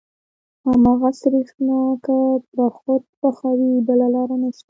هماغه 0.65 1.09
سرېښناکه 1.19 2.17
به 2.55 2.65
خود 2.77 3.03
پخوې 3.19 3.71
بله 3.87 4.07
لاره 4.15 4.35
نشته. 4.41 4.59